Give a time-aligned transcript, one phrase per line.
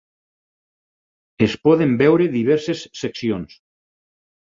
[1.47, 3.55] Es poden veure diverses seccions.